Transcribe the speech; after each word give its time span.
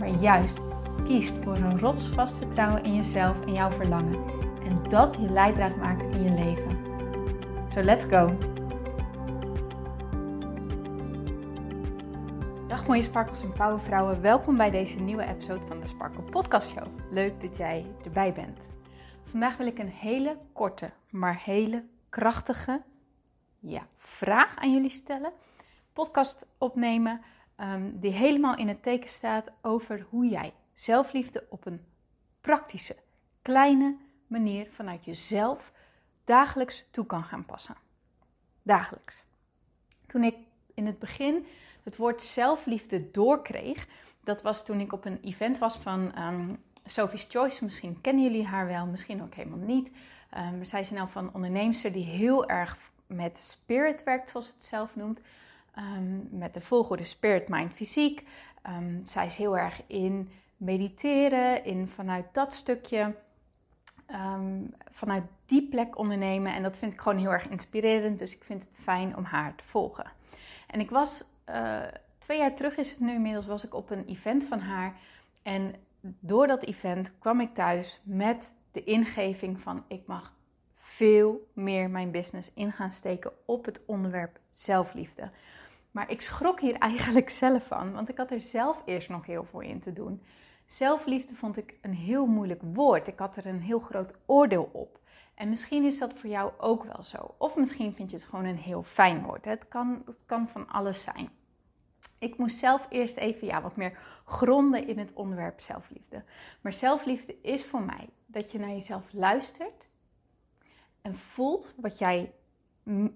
maar 0.00 0.08
juist 0.08 0.58
kiest 1.04 1.34
voor 1.42 1.56
een 1.56 1.78
rotsvast 1.78 2.36
vertrouwen 2.36 2.84
in 2.84 2.94
jezelf 2.94 3.46
en 3.46 3.52
jouw 3.52 3.70
verlangen. 3.70 4.24
En 4.64 4.82
dat 4.88 5.14
je 5.14 5.30
leidraad 5.30 5.76
maakt 5.76 6.14
in 6.14 6.22
je 6.22 6.30
leven. 6.30 6.78
So 7.68 7.82
let's 7.82 8.04
go! 8.04 8.36
Dag 12.68 12.86
mooie 12.86 13.02
sparkels 13.02 13.42
en 13.42 13.52
powervrouwen, 13.52 14.20
welkom 14.20 14.56
bij 14.56 14.70
deze 14.70 15.00
nieuwe 15.00 15.24
episode 15.24 15.66
van 15.66 15.80
de 15.80 15.86
Sparkle 15.86 16.22
Podcast 16.22 16.70
Show. 16.70 16.86
Leuk 17.10 17.40
dat 17.40 17.56
jij 17.56 17.86
erbij 18.04 18.32
bent. 18.32 18.58
Vandaag 19.24 19.56
wil 19.56 19.66
ik 19.66 19.78
een 19.78 19.88
hele 19.88 20.36
korte, 20.52 20.90
maar 21.10 21.40
hele 21.44 21.84
krachtige 22.08 22.82
ja, 23.58 23.86
vraag 23.96 24.56
aan 24.56 24.72
jullie 24.72 24.90
stellen. 24.90 25.32
Podcast 25.92 26.46
opnemen 26.58 27.20
Ehm, 27.60 27.90
die 27.92 28.12
helemaal 28.12 28.56
in 28.56 28.68
het 28.68 28.82
teken 28.82 29.08
staat 29.08 29.52
over 29.62 30.06
hoe 30.10 30.28
jij 30.28 30.52
zelfliefde 30.72 31.46
op 31.48 31.66
een 31.66 31.80
praktische, 32.40 32.96
kleine 33.42 33.96
manier 34.26 34.68
vanuit 34.70 35.04
jezelf 35.04 35.72
dagelijks 36.24 36.86
toe 36.90 37.06
kan 37.06 37.24
gaan 37.24 37.44
passen. 37.44 37.76
Dagelijks. 38.62 39.22
Toen 40.06 40.22
ik 40.24 40.36
in 40.74 40.86
het 40.86 40.98
begin 40.98 41.46
het 41.82 41.96
woord 41.96 42.22
zelfliefde 42.22 43.10
doorkreeg, 43.10 43.86
dat 44.24 44.42
was 44.42 44.64
toen 44.64 44.80
ik 44.80 44.92
op 44.92 45.04
een 45.04 45.20
event 45.22 45.58
was 45.58 45.76
van 45.76 46.18
um, 46.18 46.62
Sophie's 46.84 47.26
Choice. 47.28 47.64
Misschien 47.64 48.00
kennen 48.00 48.24
jullie 48.24 48.46
haar 48.46 48.66
wel, 48.66 48.86
misschien 48.86 49.22
ook 49.22 49.34
helemaal 49.34 49.66
niet. 49.66 49.90
Um, 50.36 50.64
zij 50.64 50.80
is 50.80 50.90
nou 50.90 51.08
van 51.08 51.34
onderneemster 51.34 51.92
die 51.92 52.04
heel 52.04 52.48
erg 52.48 52.78
met 53.06 53.38
spirit 53.38 54.02
werkt, 54.02 54.30
zoals 54.30 54.46
het 54.46 54.64
zelf 54.64 54.96
noemt. 54.96 55.20
Ehm, 55.80 56.38
met 56.38 56.54
de 56.54 56.60
volgorde 56.60 57.04
Spirit, 57.04 57.48
Mind, 57.48 57.74
Fysiek. 57.74 58.26
Um, 58.68 59.00
zij 59.04 59.26
is 59.26 59.36
heel 59.36 59.58
erg 59.58 59.82
in 59.86 60.30
mediteren, 60.56 61.64
in 61.64 61.88
vanuit 61.88 62.24
dat 62.32 62.54
stukje, 62.54 63.14
ehm, 64.06 64.62
vanuit 64.90 65.24
die 65.46 65.68
plek 65.68 65.98
ondernemen. 65.98 66.54
En 66.54 66.62
dat 66.62 66.76
vind 66.76 66.92
ik 66.92 67.00
gewoon 67.00 67.18
heel 67.18 67.30
erg 67.30 67.48
inspirerend, 67.48 68.18
dus 68.18 68.34
ik 68.34 68.44
vind 68.44 68.62
het 68.62 68.74
fijn 68.82 69.16
om 69.16 69.24
haar 69.24 69.54
te 69.54 69.64
volgen. 69.64 70.12
En 70.66 70.80
ik 70.80 70.90
was, 70.90 71.24
uh, 71.48 71.80
twee 72.18 72.38
jaar 72.38 72.54
terug 72.54 72.76
is 72.76 72.90
het 72.90 73.00
nu 73.00 73.14
inmiddels, 73.14 73.46
was 73.46 73.64
ik 73.64 73.74
op 73.74 73.90
een 73.90 74.04
event 74.06 74.44
van 74.44 74.60
haar. 74.60 74.94
En 75.42 75.74
door 76.00 76.46
dat 76.46 76.64
event 76.64 77.18
kwam 77.18 77.40
ik 77.40 77.54
thuis 77.54 78.00
met 78.02 78.52
de 78.72 78.84
ingeving 78.84 79.60
van 79.60 79.84
ik 79.88 80.06
mag 80.06 80.32
veel 80.74 81.48
meer 81.52 81.90
mijn 81.90 82.10
business 82.10 82.50
in 82.54 82.72
gaan 82.72 82.92
steken 82.92 83.32
op 83.44 83.64
het 83.64 83.80
onderwerp 83.86 84.38
zelfliefde. 84.50 85.30
Maar 85.90 86.10
ik 86.10 86.20
schrok 86.20 86.60
hier 86.60 86.74
eigenlijk 86.88 87.30
zelf 87.30 87.66
van, 87.66 87.92
want 87.92 88.08
ik 88.08 88.16
had 88.16 88.30
er 88.30 88.40
zelf 88.40 88.82
eerst 88.84 89.08
nog 89.08 89.26
heel 89.26 89.44
veel 89.44 89.60
in 89.60 89.80
te 89.80 89.92
doen. 89.92 90.22
Zelfliefde 90.66 91.34
vond 91.34 91.56
ik 91.56 91.74
een 91.80 91.94
heel 91.94 92.26
moeilijk 92.26 92.60
woord. 92.62 93.06
Ik 93.06 93.18
had 93.18 93.36
er 93.36 93.46
een 93.46 93.60
heel 93.60 93.80
groot 93.80 94.14
oordeel 94.26 94.70
op. 94.72 95.00
En 95.34 95.48
misschien 95.48 95.84
is 95.84 95.98
dat 95.98 96.14
voor 96.14 96.30
jou 96.30 96.52
ook 96.58 96.84
wel 96.84 97.02
zo. 97.02 97.34
Of 97.38 97.56
misschien 97.56 97.92
vind 97.92 98.10
je 98.10 98.16
het 98.16 98.26
gewoon 98.26 98.44
een 98.44 98.56
heel 98.56 98.82
fijn 98.82 99.22
woord. 99.22 99.44
Het 99.44 99.68
kan, 99.68 100.02
het 100.06 100.26
kan 100.26 100.48
van 100.48 100.68
alles 100.68 101.02
zijn. 101.02 101.28
Ik 102.18 102.38
moest 102.38 102.58
zelf 102.58 102.86
eerst 102.88 103.16
even 103.16 103.46
ja, 103.46 103.62
wat 103.62 103.76
meer 103.76 103.98
gronden 104.24 104.88
in 104.88 104.98
het 104.98 105.12
onderwerp 105.12 105.60
zelfliefde. 105.60 106.24
Maar 106.60 106.72
zelfliefde 106.72 107.36
is 107.42 107.64
voor 107.64 107.82
mij 107.82 108.08
dat 108.26 108.50
je 108.50 108.58
naar 108.58 108.70
jezelf 108.70 109.12
luistert 109.12 109.88
en 111.02 111.16
voelt 111.16 111.74
wat 111.76 111.98
jij, 111.98 112.32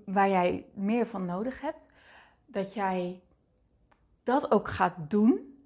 waar 0.04 0.28
jij 0.28 0.66
meer 0.74 1.06
van 1.06 1.24
nodig 1.24 1.60
hebt 1.60 1.92
dat 2.54 2.74
jij 2.74 3.20
dat 4.22 4.50
ook 4.50 4.68
gaat 4.68 4.94
doen. 5.08 5.58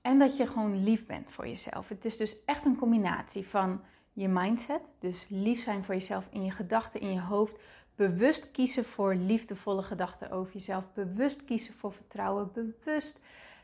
En 0.00 0.18
dat 0.18 0.36
je 0.36 0.46
gewoon 0.46 0.82
lief 0.82 1.06
bent 1.06 1.32
voor 1.32 1.48
jezelf. 1.48 1.88
Het 1.88 2.04
is 2.04 2.16
dus 2.16 2.44
echt 2.44 2.64
een 2.64 2.76
combinatie 2.76 3.46
van 3.46 3.80
je 4.12 4.28
mindset. 4.28 4.90
Dus 4.98 5.26
lief 5.28 5.62
zijn 5.62 5.84
voor 5.84 5.94
jezelf 5.94 6.26
in 6.30 6.44
je 6.44 6.50
gedachten, 6.50 7.00
in 7.00 7.12
je 7.12 7.20
hoofd. 7.20 7.54
Bewust 7.94 8.50
kiezen 8.50 8.84
voor 8.84 9.14
liefdevolle 9.14 9.82
gedachten 9.82 10.30
over 10.30 10.52
jezelf. 10.52 10.84
Bewust 10.94 11.44
kiezen 11.44 11.74
voor 11.74 11.92
vertrouwen. 11.92 12.50
Bewust 12.52 13.20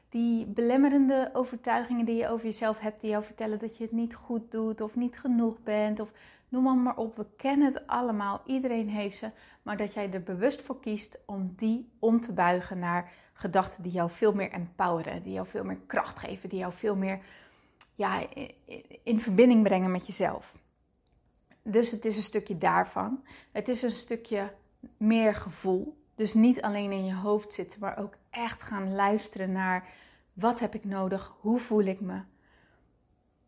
die 0.08 0.46
belemmerende 0.46 1.30
overtuigingen 1.32 2.04
die 2.04 2.16
je 2.16 2.28
over 2.28 2.44
jezelf 2.44 2.78
hebt, 2.78 3.00
die 3.00 3.10
jou 3.10 3.24
vertellen 3.24 3.58
dat 3.58 3.76
je 3.76 3.82
het 3.82 3.92
niet 3.92 4.14
goed 4.14 4.50
doet 4.50 4.80
of 4.80 4.96
niet 4.96 5.18
genoeg 5.18 5.62
bent. 5.62 6.00
Of 6.00 6.12
noem 6.62 6.82
maar 6.82 6.96
op. 6.96 7.16
We 7.16 7.26
kennen 7.36 7.72
het 7.72 7.86
allemaal. 7.86 8.42
Iedereen 8.46 8.88
heeft 8.88 9.18
ze. 9.18 9.30
Maar 9.62 9.76
dat 9.76 9.94
jij 9.94 10.12
er 10.12 10.22
bewust 10.22 10.62
voor 10.62 10.80
kiest 10.80 11.18
om 11.26 11.52
die 11.56 11.92
om 11.98 12.20
te 12.20 12.32
buigen 12.32 12.78
naar 12.78 13.12
gedachten 13.32 13.82
die 13.82 13.92
jou 13.92 14.10
veel 14.10 14.32
meer 14.32 14.50
empoweren. 14.50 15.22
Die 15.22 15.32
jou 15.32 15.46
veel 15.46 15.64
meer 15.64 15.78
kracht 15.86 16.18
geven. 16.18 16.48
Die 16.48 16.58
jou 16.58 16.72
veel 16.72 16.96
meer 16.96 17.20
ja, 17.94 18.26
in 19.02 19.20
verbinding 19.20 19.62
brengen 19.62 19.90
met 19.90 20.06
jezelf. 20.06 20.54
Dus 21.62 21.90
het 21.90 22.04
is 22.04 22.16
een 22.16 22.22
stukje 22.22 22.58
daarvan. 22.58 23.24
Het 23.52 23.68
is 23.68 23.82
een 23.82 23.90
stukje 23.90 24.52
meer 24.96 25.34
gevoel. 25.34 26.02
Dus 26.14 26.34
niet 26.34 26.62
alleen 26.62 26.92
in 26.92 27.04
je 27.04 27.14
hoofd 27.14 27.52
zitten, 27.52 27.80
maar 27.80 27.98
ook 27.98 28.16
echt 28.30 28.62
gaan 28.62 28.94
luisteren 28.94 29.52
naar 29.52 29.88
wat 30.32 30.60
heb 30.60 30.74
ik 30.74 30.84
nodig, 30.84 31.34
hoe 31.40 31.58
voel 31.58 31.84
ik 31.84 32.00
me. 32.00 32.20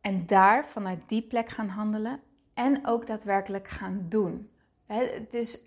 En 0.00 0.27
daar 0.27 0.66
vanuit 0.66 1.09
die 1.09 1.22
plek 1.22 1.49
gaan 1.49 1.69
handelen 1.69 2.21
en 2.56 2.87
ook 2.87 3.06
daadwerkelijk 3.06 3.69
gaan 3.69 4.06
doen. 4.09 4.50
Het 4.87 5.34
is 5.34 5.62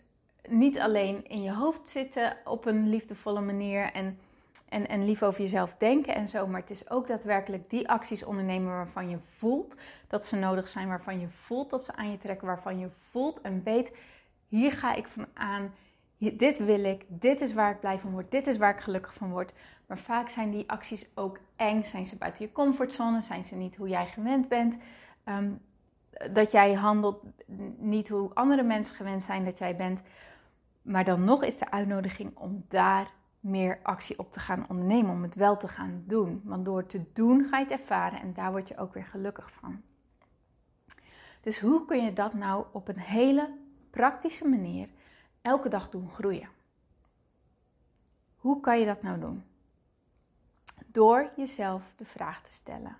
niet 0.47 0.79
alleen 0.79 1.27
in 1.27 1.41
je 1.41 1.53
hoofd 1.53 1.89
zitten 1.89 2.37
op 2.45 2.65
een 2.65 2.89
liefdevolle 2.89 3.41
manier 3.41 3.91
en, 3.91 4.19
en, 4.69 4.87
en 4.87 5.05
lief 5.05 5.23
over 5.23 5.41
jezelf 5.41 5.75
denken 5.77 6.15
en 6.15 6.27
zo, 6.27 6.47
maar 6.47 6.61
het 6.61 6.69
is 6.69 6.89
ook 6.89 7.07
daadwerkelijk 7.07 7.69
die 7.69 7.89
acties 7.89 8.23
ondernemen 8.23 8.71
waarvan 8.71 9.09
je 9.09 9.17
voelt 9.37 9.75
dat 10.07 10.25
ze 10.25 10.35
nodig 10.35 10.67
zijn, 10.67 10.87
waarvan 10.87 11.19
je 11.19 11.27
voelt 11.29 11.69
dat 11.69 11.83
ze 11.83 11.95
aan 11.95 12.11
je 12.11 12.17
trekken, 12.17 12.47
waarvan 12.47 12.79
je 12.79 12.89
voelt 13.09 13.41
en 13.41 13.63
weet, 13.63 13.95
hier 14.47 14.71
ga 14.71 14.93
ik 14.93 15.07
van 15.07 15.25
aan, 15.33 15.73
dit 16.17 16.57
wil 16.57 16.83
ik, 16.83 17.05
dit 17.07 17.41
is 17.41 17.53
waar 17.53 17.71
ik 17.71 17.79
blij 17.79 17.99
van 17.99 18.11
word, 18.11 18.31
dit 18.31 18.47
is 18.47 18.57
waar 18.57 18.75
ik 18.75 18.81
gelukkig 18.81 19.13
van 19.13 19.31
word. 19.31 19.53
Maar 19.85 19.99
vaak 19.99 20.29
zijn 20.29 20.51
die 20.51 20.69
acties 20.69 21.09
ook 21.15 21.39
eng, 21.55 21.83
zijn 21.83 22.05
ze 22.05 22.17
buiten 22.17 22.45
je 22.45 22.51
comfortzone, 22.51 23.21
zijn 23.21 23.43
ze 23.43 23.55
niet 23.55 23.75
hoe 23.75 23.89
jij 23.89 24.05
gewend 24.05 24.47
bent. 24.47 24.77
Ehm, 25.23 25.51
dat 26.31 26.51
jij 26.51 26.73
handelt 26.73 27.23
niet 27.77 28.09
hoe 28.09 28.33
andere 28.33 28.63
mensen 28.63 28.95
gewend 28.95 29.23
zijn 29.23 29.45
dat 29.45 29.57
jij 29.57 29.75
bent. 29.75 30.01
Maar 30.81 31.03
dan 31.03 31.23
nog 31.23 31.43
is 31.43 31.57
de 31.57 31.71
uitnodiging 31.71 32.37
om 32.37 32.65
daar 32.67 33.11
meer 33.39 33.79
actie 33.83 34.19
op 34.19 34.31
te 34.31 34.39
gaan 34.39 34.65
ondernemen, 34.69 35.11
om 35.11 35.23
het 35.23 35.35
wel 35.35 35.57
te 35.57 35.67
gaan 35.67 36.03
doen. 36.07 36.41
Want 36.43 36.65
door 36.65 36.85
te 36.85 37.03
doen 37.13 37.43
ga 37.43 37.57
je 37.57 37.63
het 37.63 37.79
ervaren 37.79 38.19
en 38.19 38.33
daar 38.33 38.51
word 38.51 38.67
je 38.67 38.77
ook 38.77 38.93
weer 38.93 39.05
gelukkig 39.05 39.51
van. 39.51 39.81
Dus 41.41 41.59
hoe 41.59 41.85
kun 41.85 42.03
je 42.03 42.13
dat 42.13 42.33
nou 42.33 42.65
op 42.71 42.87
een 42.87 42.99
hele 42.99 43.57
praktische 43.89 44.47
manier 44.47 44.89
elke 45.41 45.69
dag 45.69 45.89
doen 45.89 46.09
groeien? 46.09 46.49
Hoe 48.35 48.59
kan 48.59 48.79
je 48.79 48.85
dat 48.85 49.01
nou 49.01 49.19
doen? 49.19 49.43
Door 50.85 51.31
jezelf 51.35 51.93
de 51.95 52.05
vraag 52.05 52.41
te 52.41 52.51
stellen: 52.51 52.97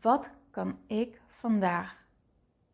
wat 0.00 0.30
kan 0.50 0.78
ik 0.86 1.20
vandaag 1.38 1.96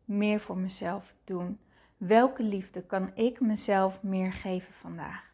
meer 0.05 0.39
voor 0.39 0.57
mezelf 0.57 1.13
doen? 1.23 1.59
Welke 1.97 2.43
liefde 2.43 2.81
kan 2.81 3.11
ik 3.15 3.39
mezelf 3.39 4.03
meer 4.03 4.33
geven 4.33 4.73
vandaag? 4.73 5.33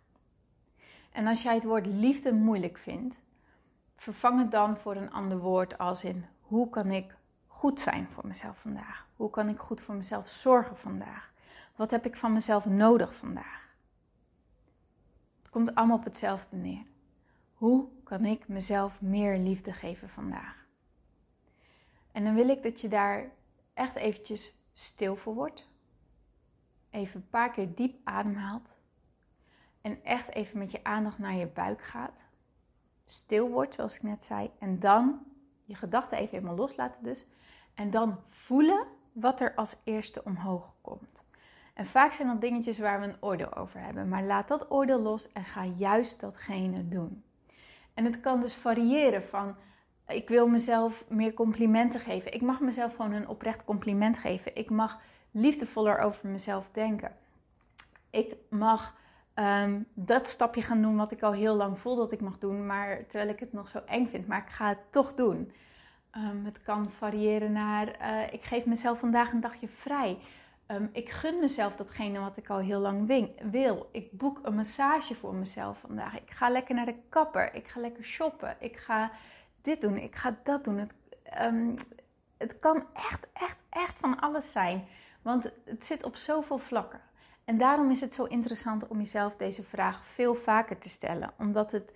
En 1.11 1.27
als 1.27 1.41
jij 1.41 1.53
het 1.53 1.63
woord 1.63 1.85
liefde 1.85 2.33
moeilijk 2.33 2.77
vindt, 2.77 3.15
vervang 3.95 4.39
het 4.39 4.51
dan 4.51 4.77
voor 4.77 4.95
een 4.95 5.11
ander 5.11 5.37
woord 5.37 5.77
als 5.77 6.03
in 6.03 6.25
hoe 6.41 6.69
kan 6.69 6.91
ik 6.91 7.15
goed 7.47 7.79
zijn 7.79 8.07
voor 8.09 8.27
mezelf 8.27 8.57
vandaag? 8.57 9.07
Hoe 9.15 9.29
kan 9.29 9.49
ik 9.49 9.59
goed 9.59 9.81
voor 9.81 9.95
mezelf 9.95 10.29
zorgen 10.29 10.77
vandaag? 10.77 11.31
Wat 11.75 11.91
heb 11.91 12.05
ik 12.05 12.15
van 12.15 12.33
mezelf 12.33 12.65
nodig 12.65 13.15
vandaag? 13.15 13.69
Het 15.41 15.49
komt 15.49 15.75
allemaal 15.75 15.97
op 15.97 16.03
hetzelfde 16.03 16.55
neer. 16.55 16.85
Hoe 17.53 17.87
kan 18.03 18.25
ik 18.25 18.47
mezelf 18.47 19.01
meer 19.01 19.37
liefde 19.37 19.73
geven 19.73 20.09
vandaag? 20.09 20.60
En 22.11 22.23
dan 22.23 22.33
wil 22.33 22.49
ik 22.49 22.63
dat 22.63 22.81
je 22.81 22.87
daar 22.87 23.31
echt 23.73 23.95
eventjes 23.95 24.55
stil 24.73 25.15
voor 25.15 25.33
wordt. 25.33 25.69
Even 26.89 27.21
een 27.21 27.29
paar 27.29 27.51
keer 27.51 27.75
diep 27.75 27.99
ademhaalt. 28.03 28.73
En 29.81 30.03
echt 30.03 30.29
even 30.29 30.57
met 30.57 30.71
je 30.71 30.83
aandacht 30.83 31.17
naar 31.17 31.35
je 31.35 31.47
buik 31.47 31.81
gaat. 31.81 32.23
stil 33.05 33.49
wordt, 33.49 33.73
zoals 33.73 33.95
ik 33.95 34.03
net 34.03 34.25
zei. 34.25 34.51
En 34.59 34.79
dan 34.79 35.25
je 35.65 35.75
gedachten 35.75 36.17
even 36.17 36.29
helemaal 36.29 36.55
loslaten 36.55 37.03
dus. 37.03 37.25
En 37.73 37.91
dan 37.91 38.19
voelen 38.29 38.87
wat 39.11 39.39
er 39.39 39.55
als 39.55 39.75
eerste 39.83 40.23
omhoog 40.23 40.73
komt. 40.81 41.23
En 41.73 41.85
vaak 41.85 42.11
zijn 42.11 42.27
dat 42.27 42.41
dingetjes 42.41 42.79
waar 42.79 42.99
we 42.99 43.05
een 43.05 43.23
oordeel 43.23 43.53
over 43.53 43.79
hebben. 43.79 44.09
Maar 44.09 44.23
laat 44.23 44.47
dat 44.47 44.71
oordeel 44.71 44.99
los 44.99 45.31
en 45.31 45.43
ga 45.43 45.65
juist 45.65 46.19
datgene 46.19 46.87
doen. 46.87 47.23
En 47.93 48.05
het 48.05 48.19
kan 48.19 48.39
dus 48.39 48.55
variëren 48.55 49.23
van 49.23 49.55
ik 50.13 50.27
wil 50.27 50.47
mezelf 50.47 51.03
meer 51.09 51.33
complimenten 51.33 51.99
geven. 51.99 52.33
Ik 52.33 52.41
mag 52.41 52.59
mezelf 52.59 52.95
gewoon 52.95 53.11
een 53.11 53.27
oprecht 53.27 53.65
compliment 53.65 54.17
geven. 54.17 54.55
Ik 54.55 54.69
mag 54.69 54.99
liefdevoller 55.31 55.99
over 55.99 56.29
mezelf 56.29 56.69
denken. 56.71 57.15
Ik 58.09 58.35
mag 58.49 58.95
um, 59.35 59.85
dat 59.93 60.27
stapje 60.27 60.61
gaan 60.61 60.81
doen 60.81 60.95
wat 60.95 61.11
ik 61.11 61.21
al 61.21 61.33
heel 61.33 61.55
lang 61.55 61.79
voel 61.79 61.95
dat 61.95 62.11
ik 62.11 62.21
mag 62.21 62.37
doen, 62.37 62.65
maar 62.65 63.05
terwijl 63.07 63.29
ik 63.29 63.39
het 63.39 63.53
nog 63.53 63.67
zo 63.67 63.81
eng 63.85 64.07
vind, 64.07 64.27
maar 64.27 64.43
ik 64.47 64.53
ga 64.53 64.67
het 64.67 64.91
toch 64.91 65.13
doen. 65.13 65.51
Um, 66.17 66.45
het 66.45 66.61
kan 66.61 66.91
variëren 66.91 67.51
naar 67.51 67.87
uh, 68.01 68.33
ik 68.33 68.43
geef 68.43 68.65
mezelf 68.65 68.99
vandaag 68.99 69.31
een 69.31 69.41
dagje 69.41 69.67
vrij. 69.67 70.17
Um, 70.67 70.89
ik 70.91 71.09
gun 71.09 71.39
mezelf 71.39 71.75
datgene 71.75 72.19
wat 72.19 72.37
ik 72.37 72.49
al 72.49 72.57
heel 72.57 72.79
lang 72.79 73.27
wil. 73.51 73.89
Ik 73.91 74.11
boek 74.11 74.39
een 74.43 74.55
massage 74.55 75.15
voor 75.15 75.35
mezelf 75.35 75.79
vandaag. 75.79 76.15
Ik 76.15 76.31
ga 76.31 76.49
lekker 76.49 76.75
naar 76.75 76.85
de 76.85 76.99
kapper. 77.09 77.55
Ik 77.55 77.67
ga 77.67 77.79
lekker 77.79 78.03
shoppen. 78.03 78.55
Ik 78.59 78.77
ga 78.77 79.11
dit 79.61 79.81
doen. 79.81 79.97
Ik 79.97 80.15
ga 80.15 80.39
dat 80.43 80.63
doen. 80.63 80.77
Het, 80.77 80.93
um, 81.41 81.77
het 82.37 82.59
kan 82.59 82.85
echt, 82.93 83.27
echt, 83.33 83.57
echt 83.69 83.99
van 83.99 84.19
alles 84.19 84.51
zijn. 84.51 84.87
Want 85.21 85.51
het 85.65 85.85
zit 85.85 86.03
op 86.03 86.15
zoveel 86.15 86.57
vlakken. 86.57 87.01
En 87.45 87.57
daarom 87.57 87.91
is 87.91 88.01
het 88.01 88.13
zo 88.13 88.23
interessant 88.23 88.87
om 88.87 88.97
jezelf 88.97 89.35
deze 89.35 89.63
vraag 89.63 90.05
veel 90.05 90.35
vaker 90.35 90.77
te 90.77 90.89
stellen. 90.89 91.33
Omdat, 91.37 91.71
het, 91.71 91.91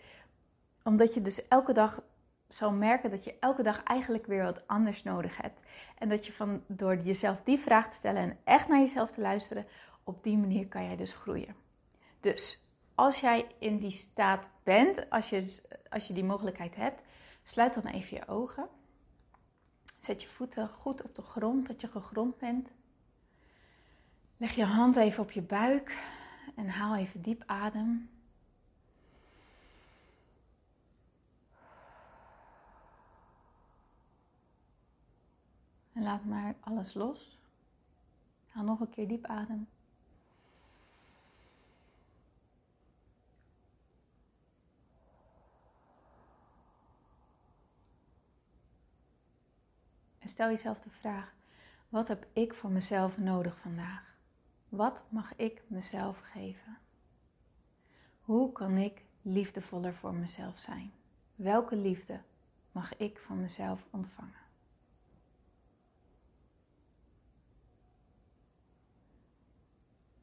omdat 0.83 1.13
je 1.13 1.21
dus 1.21 1.47
elke 1.47 1.73
dag 1.73 2.01
zal 2.47 2.71
merken 2.71 3.09
dat 3.09 3.23
je 3.23 3.35
elke 3.39 3.63
dag 3.63 3.83
eigenlijk 3.83 4.25
weer 4.25 4.44
wat 4.44 4.67
anders 4.67 5.03
nodig 5.03 5.38
hebt. 5.41 5.62
En 5.97 6.09
dat 6.09 6.25
je 6.25 6.33
van, 6.33 6.63
door 6.67 6.97
jezelf 6.97 7.41
die 7.44 7.59
vraag 7.59 7.89
te 7.89 7.95
stellen 7.95 8.21
en 8.21 8.38
echt 8.44 8.67
naar 8.67 8.79
jezelf 8.79 9.12
te 9.12 9.21
luisteren, 9.21 9.65
op 10.03 10.23
die 10.23 10.38
manier 10.38 10.67
kan 10.67 10.83
jij 10.83 10.95
dus 10.95 11.13
groeien. 11.13 11.56
Dus 12.19 12.65
als 12.95 13.19
jij 13.19 13.47
in 13.59 13.77
die 13.77 13.91
staat 13.91 14.50
bent, 14.63 15.09
als 15.09 15.29
je, 15.29 15.62
als 15.89 16.07
je 16.07 16.13
die 16.13 16.23
mogelijkheid 16.23 16.75
hebt, 16.75 17.01
sluit 17.45 17.74
dan 17.74 17.86
even 17.86 18.18
je 18.18 18.27
ogen. 18.27 18.69
Zet 20.00 20.21
je 20.21 20.27
voeten 20.27 20.69
goed 20.69 21.03
op 21.03 21.15
de 21.15 21.21
grond, 21.21 21.68
dat 21.68 21.81
je 21.81 21.88
gegrond 21.88 22.38
bent. 22.38 22.69
Leg 24.38 24.56
je 24.56 24.65
hand 24.65 24.95
even 24.95 25.24
op 25.24 25.31
je 25.31 25.42
buik 25.42 26.03
en 26.56 26.69
haal 26.69 26.95
even 26.95 27.21
diep 27.21 27.44
adem. 27.45 28.09
En 35.94 36.03
laat 36.03 36.25
maar 36.25 36.56
alles 36.59 36.94
los. 36.94 37.39
Haal 38.48 38.63
nog 38.63 38.80
een 38.80 38.89
keer 38.89 39.07
diep 39.07 39.25
adem. 39.25 39.68
En 50.25 50.31
stel 50.31 50.50
jezelf 50.50 50.80
de 50.80 50.89
vraag: 50.89 51.33
wat 51.89 52.07
heb 52.07 52.27
ik 52.33 52.54
voor 52.54 52.69
mezelf 52.69 53.18
nodig 53.18 53.60
vandaag? 53.60 54.16
Wat 54.69 55.01
mag 55.10 55.36
ik 55.36 55.63
mezelf 55.68 56.19
geven? 56.19 56.77
Hoe 58.22 58.51
kan 58.51 58.77
ik 58.77 59.06
liefdevoller 59.22 59.94
voor 59.94 60.13
mezelf 60.13 60.60
zijn? 60.60 60.92
Welke 61.36 61.75
liefde 61.75 62.22
mag 62.72 62.98
ik 62.98 63.19
van 63.19 63.42
mezelf 63.42 63.86
ontvangen? 63.89 64.42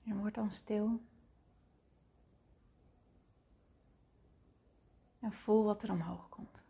En 0.05 0.19
word 0.19 0.35
dan 0.35 0.53
stil. 0.53 1.01
En 5.19 5.33
voel 5.33 5.65
wat 5.65 5.83
er 5.83 5.91
omhoog 5.91 6.29
komt. 6.29 6.63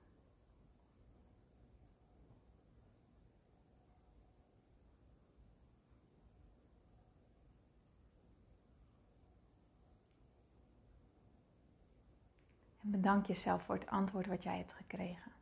En 12.92 13.00
bedank 13.12 13.36
jezelf 13.36 13.62
voor 13.62 13.74
het 13.74 13.86
antwoord 13.86 14.26
wat 14.26 14.42
jij 14.42 14.56
hebt 14.56 14.72
gekregen. 14.72 15.32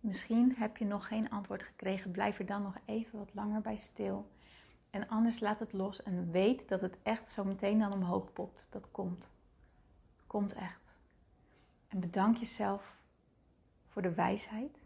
Misschien 0.00 0.54
heb 0.56 0.76
je 0.76 0.84
nog 0.84 1.06
geen 1.06 1.30
antwoord 1.30 1.62
gekregen. 1.62 2.10
Blijf 2.10 2.38
er 2.38 2.46
dan 2.46 2.62
nog 2.62 2.76
even 2.84 3.18
wat 3.18 3.34
langer 3.34 3.60
bij 3.60 3.76
stil. 3.76 4.30
En 4.90 5.08
anders 5.08 5.40
laat 5.40 5.58
het 5.58 5.72
los 5.72 6.02
en 6.02 6.30
weet 6.30 6.68
dat 6.68 6.80
het 6.80 6.96
echt 7.02 7.30
zo 7.30 7.44
meteen 7.44 7.78
dan 7.78 7.94
omhoog 7.94 8.32
popt. 8.32 8.66
Dat 8.70 8.90
komt. 8.90 9.28
Komt 10.26 10.52
echt. 10.52 10.80
En 11.88 12.00
bedank 12.00 12.36
jezelf 12.36 12.96
voor 13.88 14.02
de 14.02 14.14
wijsheid. 14.14 14.78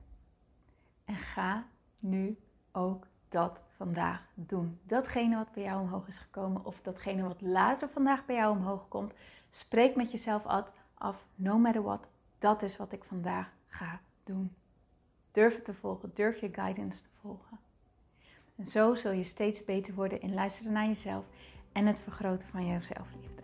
En 1.04 1.16
ga 1.16 1.66
nu 1.98 2.38
ook 2.72 3.06
dat 3.28 3.60
vandaag 3.76 4.26
doen. 4.34 4.80
Datgene 4.82 5.36
wat 5.36 5.52
bij 5.52 5.62
jou 5.62 5.80
omhoog 5.80 6.08
is 6.08 6.18
gekomen 6.18 6.64
of 6.64 6.80
datgene 6.82 7.22
wat 7.22 7.40
later 7.40 7.88
vandaag 7.88 8.24
bij 8.26 8.36
jou 8.36 8.56
omhoog 8.56 8.88
komt. 8.88 9.12
Spreek 9.50 9.96
met 9.96 10.10
jezelf 10.10 10.46
af 10.46 10.79
af, 11.00 11.24
no 11.34 11.58
matter 11.58 11.82
what, 11.82 12.06
dat 12.38 12.62
is 12.62 12.76
wat 12.76 12.92
ik 12.92 13.04
vandaag 13.04 13.52
ga 13.66 14.00
doen. 14.24 14.54
Durf 15.32 15.54
het 15.54 15.64
te 15.64 15.74
volgen, 15.74 16.10
durf 16.14 16.40
je 16.40 16.48
guidance 16.52 17.02
te 17.02 17.08
volgen. 17.20 17.58
En 18.56 18.66
zo 18.66 18.94
zul 18.94 19.12
je 19.12 19.22
steeds 19.22 19.64
beter 19.64 19.94
worden 19.94 20.20
in 20.20 20.34
luisteren 20.34 20.72
naar 20.72 20.86
jezelf 20.86 21.24
en 21.72 21.86
het 21.86 22.00
vergroten 22.00 22.48
van 22.48 22.66
jouw 22.66 22.80
zelfliefde. 22.80 23.42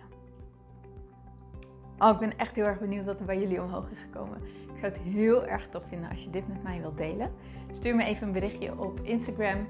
Oh, 1.99 2.11
ik 2.11 2.19
ben 2.19 2.39
echt 2.39 2.55
heel 2.55 2.65
erg 2.65 2.79
benieuwd 2.79 3.05
wat 3.05 3.19
er 3.19 3.27
bij 3.27 3.41
jullie 3.41 3.63
omhoog 3.63 3.91
is 3.91 4.01
gekomen. 4.01 4.43
Ik 4.73 4.79
zou 4.79 4.93
het 4.93 5.03
heel 5.03 5.47
erg 5.47 5.69
tof 5.69 5.83
vinden 5.89 6.11
als 6.11 6.23
je 6.23 6.31
dit 6.31 6.49
met 6.49 6.63
mij 6.63 6.81
wilt 6.81 6.97
delen. 6.97 7.33
Stuur 7.71 7.97
me 7.97 8.05
even 8.05 8.27
een 8.27 8.33
berichtje 8.33 8.79
op 8.79 9.01
Instagram, 9.01 9.69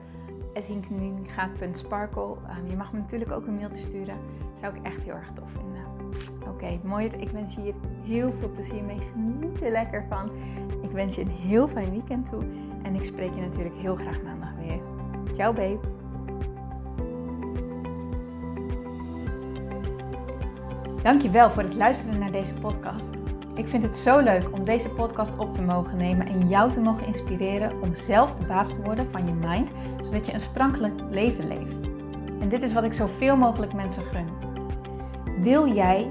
hinkeninga.sparkle. 0.67 2.37
Um, 2.59 2.71
je 2.71 2.77
mag 2.77 2.93
me 2.93 2.99
natuurlijk 2.99 3.31
ook 3.31 3.47
een 3.47 3.57
mailtje 3.57 3.83
sturen. 3.83 4.19
Zou 4.61 4.77
ik 4.77 4.83
echt 4.83 5.03
heel 5.03 5.15
erg 5.15 5.33
tof 5.35 5.51
vinden. 5.51 5.76
Oké, 6.57 6.79
mooi. 6.83 7.07
Ik 7.07 7.31
wens 7.31 7.55
je 7.55 7.61
hier 7.61 7.75
heel 8.05 8.33
veel 8.39 8.51
plezier 8.51 8.83
mee. 8.83 8.99
Geniet 9.13 9.63
er 9.63 9.71
lekker 9.71 10.05
van. 10.09 10.31
Ik 10.83 10.91
wens 10.91 11.15
je 11.15 11.21
een 11.21 11.29
heel 11.29 11.69
fijn 11.69 11.91
weekend 11.91 12.31
toe. 12.31 12.43
En 12.83 12.95
ik 12.95 13.05
spreek 13.05 13.35
je 13.35 13.41
natuurlijk 13.41 13.75
heel 13.77 13.95
graag 13.97 14.23
maandag 14.23 14.49
weer. 14.59 14.79
Ciao, 15.35 15.53
babe. 15.53 15.79
Dankjewel 21.03 21.51
voor 21.51 21.63
het 21.63 21.75
luisteren 21.75 22.19
naar 22.19 22.33
deze 22.33 22.55
podcast. 22.55 23.11
Ik 23.55 23.67
vind 23.67 23.83
het 23.83 23.97
zo 23.97 24.19
leuk 24.19 24.53
om 24.53 24.65
deze 24.65 24.89
podcast 24.89 25.39
op 25.39 25.53
te 25.53 25.63
mogen 25.63 25.97
nemen 25.97 26.27
en 26.27 26.49
jou 26.49 26.73
te 26.73 26.81
mogen 26.81 27.07
inspireren 27.07 27.83
om 27.83 27.95
zelf 27.95 28.35
de 28.35 28.47
baas 28.47 28.69
te 28.75 28.83
worden 28.83 29.07
van 29.11 29.27
je 29.27 29.33
mind, 29.33 29.71
zodat 30.03 30.27
je 30.27 30.33
een 30.33 30.41
sprankelijk 30.41 31.01
leven 31.11 31.49
leeft. 31.49 31.89
En 32.41 32.49
dit 32.49 32.63
is 32.63 32.73
wat 32.73 32.85
ik 32.85 32.93
zoveel 32.93 33.37
mogelijk 33.37 33.73
mensen 33.73 34.03
gun. 34.03 34.27
Wil 35.43 35.75
jij 35.75 36.11